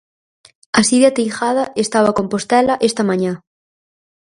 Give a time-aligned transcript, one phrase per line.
[0.79, 3.33] Así de ateigada estaba Compostela esta mañá.